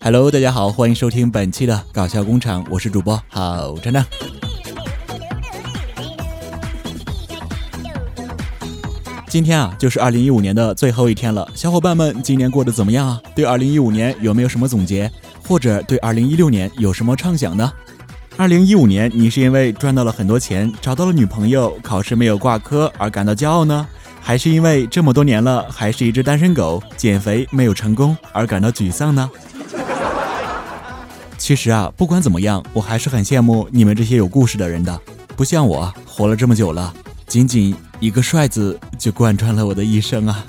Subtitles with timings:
[0.00, 4.04] Hello，大家好，欢迎收听本期的搞笑工厂，我是主播好真的。
[9.28, 13.20] 今天啊，就是二零一五年的最后一天了，小伙伴们今年过得怎么样啊？
[13.34, 15.10] 对二零一五年有没有什么总结，
[15.46, 17.72] 或者对二零一六年有什么畅想呢？
[18.36, 23.86] 二零一五年，你是因为赚到了很多钱，找到了女朋友，考试没有挂科而感到骄傲呢？
[24.24, 29.28] 还是因为这么多年了还是一只单身狗，减肥没有成功而感到沮丧呢？
[31.36, 34.98] 其实啊，不管怎么样，我还是很羡慕你们这些有故事的人的。
[35.36, 36.94] 不像我，活了这么久了，
[37.26, 40.44] 仅仅一个帅字就贯穿了我的一生啊！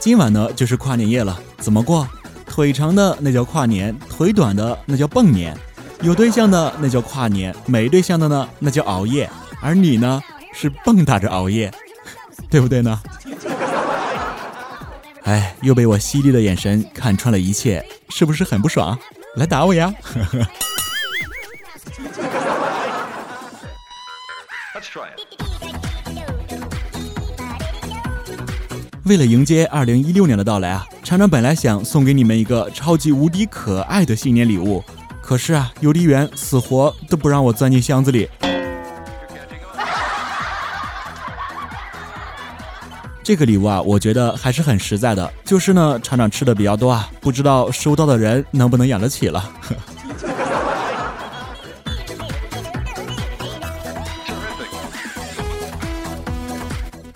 [0.00, 2.08] 今晚呢，就是跨年夜了，怎么过？
[2.52, 5.56] 腿长的那叫跨年，腿短的那叫蹦年，
[6.02, 9.26] 有对象的那叫跨年，没对象的呢那叫熬夜，
[9.62, 10.20] 而你呢
[10.52, 11.72] 是蹦跶着熬夜，
[12.50, 13.00] 对不对呢？
[15.22, 18.98] 哎，又被我犀利的眼神看穿了一切，是不是很不爽？
[19.36, 19.90] 来打我呀！
[29.06, 34.82] 为了迎接二零一六年的到来啊，厂长本来想送给你们一个超级无敌可爱的新年礼物，
[35.20, 38.30] 可是啊，邮递员死活都不让我钻进箱子里。
[43.22, 49.50] 这个礼物啊，我觉得还是很实在的，就是呢，厂长吃的比较多啊，不知道收到的人能不能养得起了。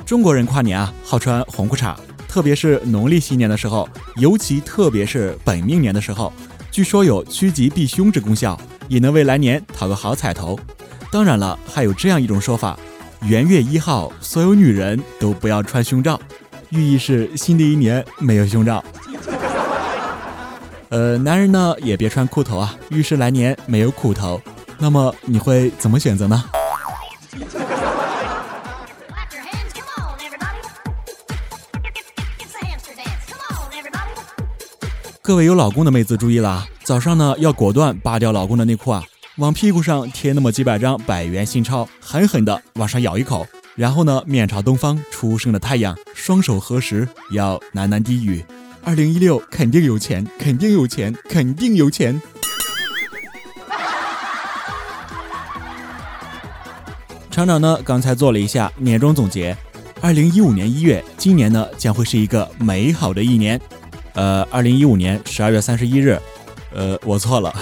[0.04, 1.94] 中国人跨年啊，好穿红裤衩，
[2.36, 6.30] 特别是农历新年的时候，尤其特别是本命年的时候，
[6.70, 10.60] 据说有趋吉避凶之功效，也能为来年讨个好彩头。
[11.10, 12.78] 当然了，还有这样一种说法：
[13.22, 16.20] 元月一号，所有女人都不要穿胸罩，
[16.68, 18.84] 寓意是新的一年没有胸罩。
[20.90, 24.38] 呃，男人呢也别穿裤头啊，预示来年没有苦头。
[24.76, 26.44] 那么你会怎么选择呢？
[35.26, 39.02] 各位有老公的妹子注意了，早上呢要果断扒掉老公的内裤啊，
[39.38, 43.44] 往屁股上贴那么几百张百元新钞，狠狠的往上咬一口，
[43.74, 48.44] 然后呢面朝东方初升的太阳，双手合十，要喃喃低语：
[48.84, 52.22] 二零一六肯定有钱，肯定有钱，肯定有钱。
[57.32, 59.56] 厂长呢刚才做了一下年终总结，
[60.00, 63.60] 二零一五年一月，今年呢将会是一个美好的一年。
[64.16, 66.18] 呃，二零一五年十二月三十一日，
[66.74, 67.54] 呃，我错了。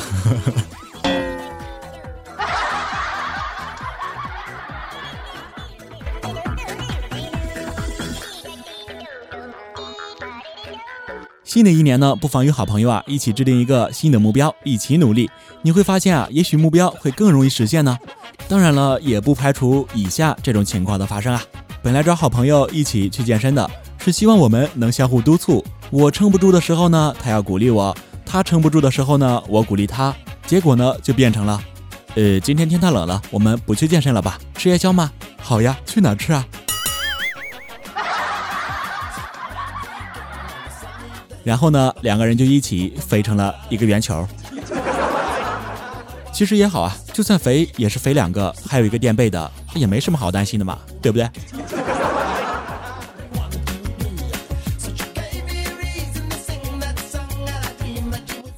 [11.43, 15.31] 新的一年呢，不妨与好朋友啊一起制定一个新的目标，一起努力。
[15.63, 17.99] 你会发现啊，也许目标会更容易实现呢。
[18.49, 21.43] 当然了，也不排除以下这种情况的发生啊。
[21.83, 23.71] 本来找好朋友一起去健身的，
[24.05, 25.65] 是希望我们能相互督促。
[25.89, 27.91] 我撑不住的时候呢，他要鼓励我；
[28.27, 30.15] 他撑不住的时候呢，我鼓励他。
[30.47, 31.59] 结果呢，就变成了，
[32.15, 34.39] 呃，今天天太冷了，我们不去健身了吧？
[34.57, 35.11] 吃夜宵吗？
[35.41, 36.45] 好呀，去哪儿吃啊？
[41.43, 44.29] 然后呢，两个人就一起肥成了一个圆球。
[46.31, 51.27] 其实也好啊，就算肥也是肥两个，还有一个垫背的，也没什么好担心的嘛，对不对？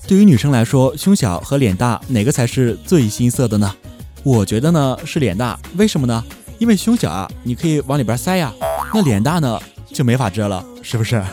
[0.06, 3.74] 对于女生来说，胸小和脸大哪个才是最心塞的呢？
[4.22, 6.24] 我觉得呢是脸大，为什么呢？
[6.58, 8.52] 因为胸小啊，你可以往里边塞呀，
[8.94, 9.60] 那脸大呢
[9.92, 11.20] 就没法遮了，是不是？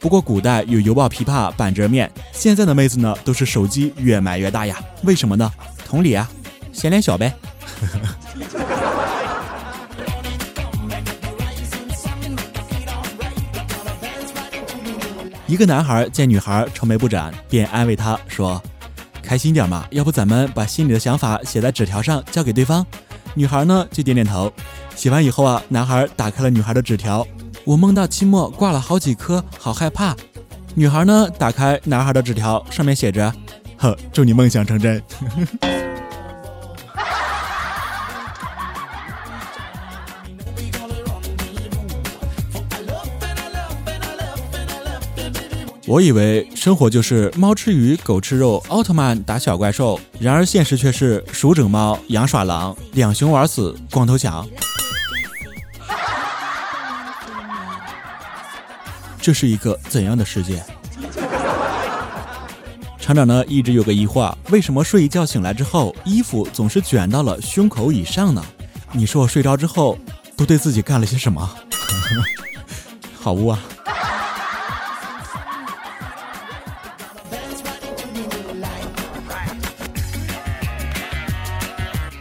[0.00, 5.48] 不过古代有犹抱琵琶半遮面，现在的妹子呢都是手机越买越大呀，为什么呢？
[5.86, 6.28] 同理啊，
[6.72, 7.32] 嫌脸小呗。
[15.46, 18.60] 一个男孩见女孩愁眉不展，便安慰她说
[19.22, 22.84] ：“开心点嘛，要不咱们把心里的想法写在纸条上交给对方。”
[23.34, 24.52] 女孩呢就点点头。
[24.96, 27.24] 写完以后啊，男孩打开了女孩的纸条
[27.64, 30.16] ：“我梦到期末挂了好几科，好害怕。”
[30.74, 33.32] 女孩呢打开男孩的纸条，上面写着
[33.78, 35.00] ：“呵，祝你梦想成真。
[45.86, 54.44] ”我以为生活就是猫吃鱼，狗吃肉，奥特曼打小怪兽，然而现实却是鼠整猫，羊耍狼，两熊玩死，光头强。
[59.22, 60.60] 这是一个怎样的世界？
[62.98, 68.44] 厂长呢一直有个疑惑，为什么睡一觉醒来之后，衣服总是卷到了胸口以上呢？
[68.90, 69.96] 你说我睡着之后
[70.36, 71.48] 都对自己干了些什么？
[73.14, 73.60] 好污啊！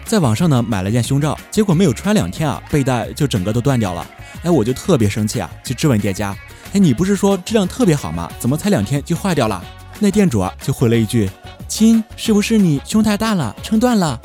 [0.05, 4.05] 在网上呢买了件胸罩，结果没有穿两天啊，背带就整个都断掉了。
[4.43, 6.35] 哎，我就特别生气啊，去质问店家。
[6.73, 8.31] 哎，你不是说质量特别好吗？
[8.39, 9.63] 怎么才两天就坏掉了？
[9.99, 11.29] 那店主啊就回了一句
[11.67, 14.19] ：“亲，是不是你胸太大了，撑断了？”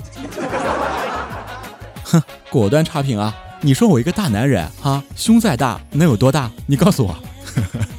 [2.04, 3.34] 哼，果断差评啊！
[3.60, 6.50] 你说我一个大男人哈，胸再大能有多大？
[6.66, 7.16] 你告诉我。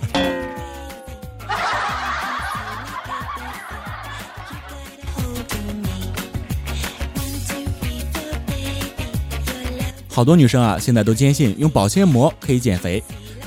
[10.13, 13.01] 好多女生啊，现在都坚信用保鲜膜可以减肥。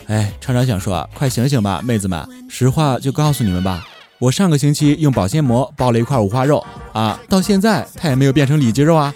[0.07, 2.27] 哎，厂长想说啊，快醒醒吧，妹子们！
[2.49, 3.87] 实话就告诉你们吧，
[4.19, 6.65] 我上个星期用保鲜膜包了一块五花肉
[6.95, 9.13] 啊，到现在它也没有变成里脊肉啊。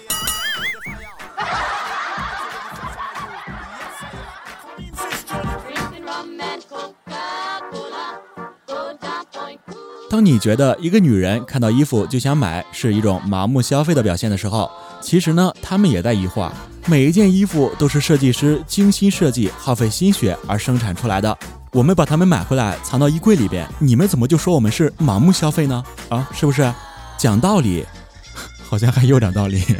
[10.11, 14.69] 当你觉得一个女人看到衣服就想买是一种盲目消费的表现的时候，
[15.01, 16.49] 其实呢，她们也在疑惑：
[16.89, 21.37] 每一件衣服都是设计师精心设计、耗费心血而生产出来的。
[21.71, 25.83] 我们把它们买回来藏到衣柜里边，你们怎么就说我们是盲目消费呢？
[26.09, 26.73] 啊，是不是？
[27.15, 27.85] 讲道理，
[28.67, 29.63] 好像还有点道理。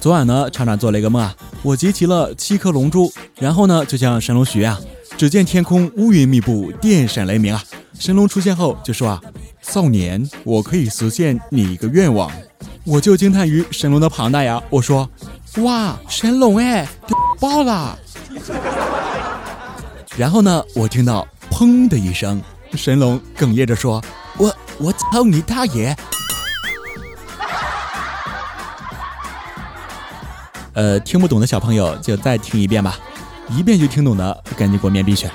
[0.00, 4.78] 昨晚呢，厂长做了一个梦啊，我集齐了七颗龙珠，然后呢就向神龙许愿啊。
[5.16, 7.62] 只见天空乌云密布，电闪雷鸣啊。
[7.98, 9.20] 神龙出现后就说啊，
[9.62, 12.30] 少年，我可以实现你一个愿望。
[12.84, 15.08] 我就惊叹于神龙的庞大呀，我说，
[15.62, 16.86] 哇，神龙哎，
[17.40, 17.98] 爆了。
[20.18, 22.40] 然后呢，我听到砰的一声，
[22.74, 24.04] 神龙哽咽着说，
[24.36, 25.96] 我我操你大爷。
[30.74, 32.98] 呃，听不懂的小朋友就再听一遍吧，
[33.48, 35.28] 一遍就听懂的，赶紧给我面壁去。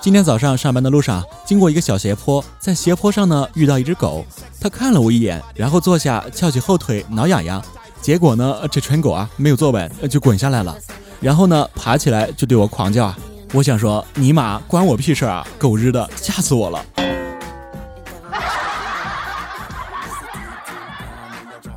[0.00, 4.24] 今天早上上班的路上，经过一个小斜坡，在斜坡上呢遇到一只狗，
[4.60, 7.62] 它看了我一眼，然后坐下翘起后腿挠痒痒，
[8.00, 10.76] 结果呢这蠢狗啊没有坐稳就滚下来了，
[11.20, 13.18] 然后呢爬起来就对我狂叫啊。
[13.52, 15.46] 我想说，尼玛，关我屁事啊！
[15.58, 17.11] 狗日的，吓死我了！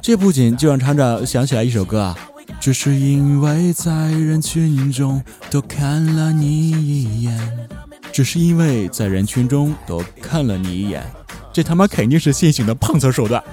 [0.08, 2.16] 这不仅就让厂长想起来一首歌啊，
[2.60, 5.20] 只是因为在人群中
[5.50, 7.68] 多看了你一眼，
[8.12, 11.04] 只是因为在人群中多看了你一眼，
[11.52, 13.44] 这他妈肯定是新型的碰瓷手段。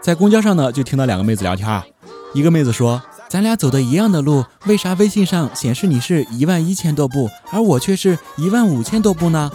[0.00, 1.84] 在公交上呢，就听到两个妹子聊天啊。
[2.32, 3.02] 一个妹子说
[3.34, 9.50] ：“咱俩走的一样的路，为啥微信上显示你是一万一千多步，而我却是一万五千多步呢？”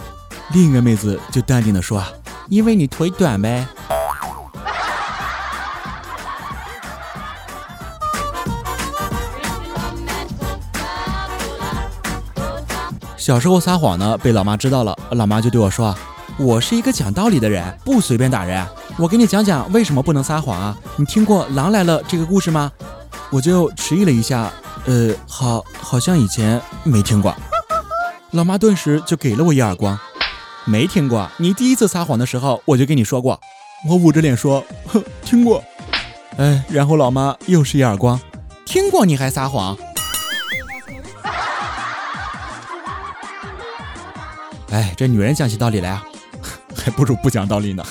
[0.52, 2.04] 另一个妹子就淡定的说：“，
[2.50, 3.66] 因为你腿短呗。”
[13.16, 15.96] 小时候撒谎呢，被老妈知道了，老妈就对我说
[16.36, 18.62] ：“我是一个讲道理的人，不随便打人。”
[19.00, 20.76] 我给你讲讲为什么不能撒谎啊？
[20.96, 22.70] 你听过《狼来了》这个故事吗？
[23.30, 24.52] 我就迟疑了一下，
[24.86, 27.34] 呃，好，好像以前没听过。
[28.32, 29.98] 老妈顿时就给了我一耳光，
[30.64, 31.30] 没听过。
[31.36, 33.40] 你第一次撒谎的时候，我就跟你说过。
[33.88, 35.62] 我捂着脸说，哼，听过。
[36.36, 38.20] 哎，然后老妈又是一耳光，
[38.64, 39.76] 听过你还撒谎？
[44.70, 46.04] 哎，这女人讲起道理来啊，
[46.76, 47.84] 还不如不讲道理呢。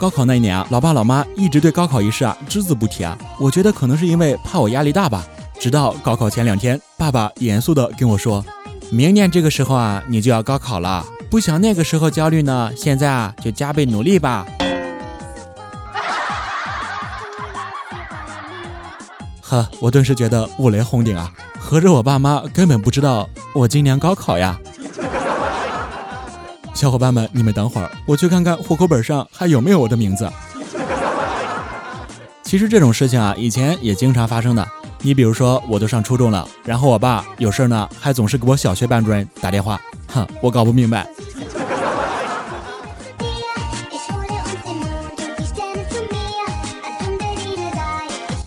[0.00, 3.18] 高考那一年啊，老爸老妈一直对高考一事啊只字不提啊。
[3.38, 5.22] 我觉得可能是因为怕我压力大吧。
[5.60, 8.42] 直到高考前两天，爸爸严肃的跟我说
[8.90, 14.46] ：“明年这个时候啊，你就要高考了，不想那个时候焦虑呢，现在啊就加倍努力吧。
[19.44, 21.30] ”呵，我顿时觉得五雷轰顶啊！
[21.58, 24.58] 合着我爸妈根本不知道我今年高考呀。
[26.80, 30.26] 小伙伴们，你们等会儿，我去看看户口本上还有没有我的名字。
[32.42, 34.66] 其实这种事情啊，以前也经常发生的。
[35.02, 41.06] 你比如说，我都上初中了，然后我爸有事呢，还总是给我小学班主任打电话，哼，我搞不明白。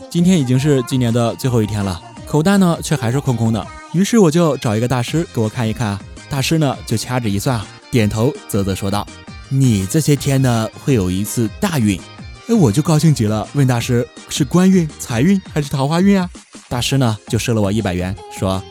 [0.10, 3.64] 今天已经是今年的最后一天了，口袋呢却还是空空的。
[3.92, 6.00] 于是我就找一个大师给我看一看。
[6.32, 7.62] 大师呢就掐指一算，
[7.94, 9.06] 点头啧啧说道
[9.50, 12.02] ：“你这些天呢会有一次大运。”
[12.50, 16.28] 哎，我就高兴极了，问大师是官运、财运还是桃花运啊？
[16.68, 18.64] 大师呢就赊了我一百元，说：“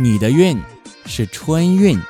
[0.00, 0.58] 你的运
[1.04, 2.00] 是春运。”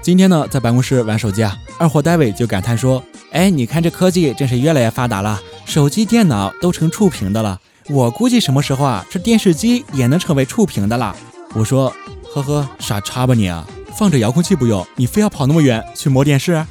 [0.00, 5.42] 今天呢，在办公室玩手机啊，二货戴维就感叹说：“哎，你看这科技真是越来越发达了，
[5.74, 7.60] 手机、电脑都成触屏的了。
[7.90, 11.16] 我估计什么时候啊，这电视机也能成为触屏的了。”
[11.52, 11.92] 我说
[12.32, 13.66] ：“呵呵，傻叉吧你啊，
[13.98, 16.64] 放着遥控器不用，你非要跑那么远去摸电视？”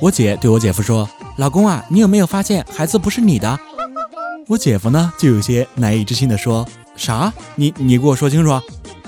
[0.00, 1.06] 我姐对我姐夫说。
[1.36, 3.60] 老公啊，你有没有发现孩子不是你的？
[4.48, 6.66] 我姐夫呢就有些难以置信的说
[7.02, 7.32] ：“啥？
[7.56, 8.60] 你你给我说清楚！”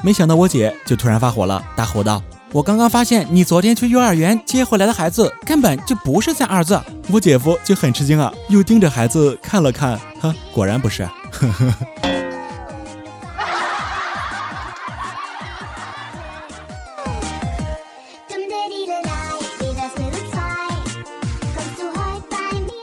[0.03, 2.21] 没想到我姐就突然发火了，大吼道
[2.53, 11.05] ：“我刚刚发现你昨天去幼儿园接回来的孩子根本就不是咱儿子！”我姐夫就很吃惊啊，又盯着孩子看了看，哼，果然不是。
[11.31, 11.75] 呵呵。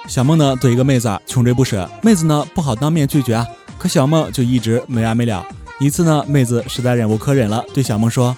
[0.07, 3.47] 小梦呢对一个妹子啊穷追不舍，妹子呢不好当面拒绝啊，
[3.81, 5.43] 可小梦就一直没完没了。
[5.79, 8.37] 一次呢，妹子实在忍无可忍了，对小梦说：“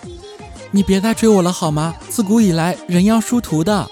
[0.72, 1.94] 你别再追我了好吗？
[2.08, 3.86] 自古以来人要殊途的。”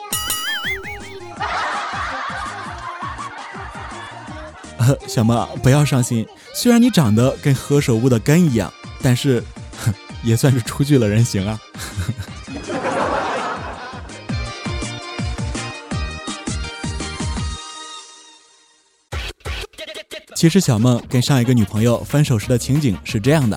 [5.06, 9.44] 小梦不要伤心，虽然你长得跟何首乌的根一样，但是
[10.24, 11.60] 也算是出具了人形啊。
[11.74, 12.14] 呵呵
[20.42, 23.56] 其实小梦跟上一个女朋友分手时的情景是这样的：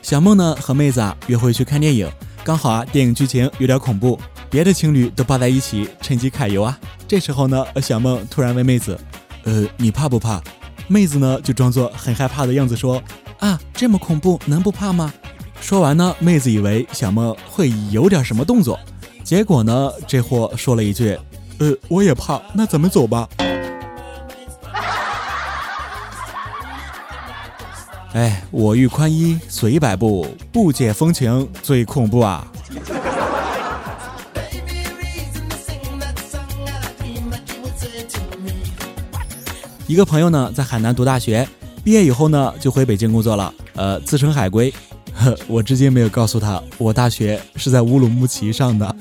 [0.00, 2.10] 小梦呢和妹子啊约会去看电影，
[2.42, 6.80] 刚好啊电影剧情有点恐怖，别的情侣都抱在一起趁机揩油啊。
[7.06, 8.98] 这时候呢，小梦突然问妹子
[9.44, 10.42] ：“呃，你怕不怕？”
[10.88, 13.02] 妹子呢就装作很害怕的样子说
[13.40, 15.12] ：“啊，这么恐怖能不怕吗？”
[15.60, 18.80] 说完呢，妹子以为小梦会有点什么动作，
[19.22, 21.18] 结果呢这货说了一句
[21.60, 23.28] ：“呃，我也怕，那咱们走吧。”
[28.14, 32.46] 哎，我欲宽衣随百步，不解风情最恐怖啊！
[39.88, 41.48] 一个朋友呢，在海南读大学，
[41.82, 44.72] 毕业以后呢，就回北京工作了，呃，自称海归。
[45.12, 48.96] 呵， 我至今没有告诉他，我大学是在乌鲁木齐上的。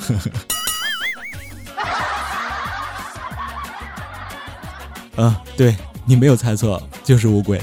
[5.18, 7.62] 嗯， 对你没有猜错，就是乌龟。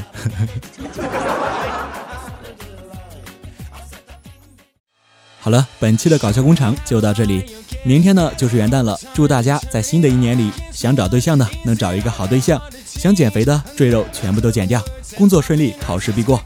[5.43, 7.45] 好了，本期的搞笑工厂就到这里。
[7.83, 14.85] 明天呢就是元旦了，祝大家在新的一年里想找对象的能找一个好对象，想减肥的赘肉全部都减掉，
[15.17, 16.43] 工作顺利，考试必过。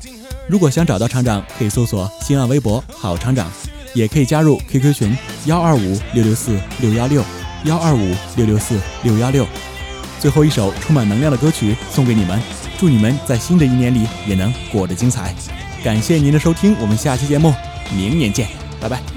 [0.47, 3.51] 如果想找到厂长，可以搜索新浪微博“好厂长”，
[3.95, 7.25] 也可以加入 QQ 群幺二五六六四六幺六
[7.65, 9.45] 幺二五六六四六幺六。
[10.21, 12.41] 最后一首充满能量的歌曲送给你们，
[12.79, 15.35] 祝你们在新的一年里也能过得精彩。
[15.83, 17.53] 感谢您的收听，我们下期节目
[17.93, 18.64] 明年见。
[18.85, 19.14] 拜拜。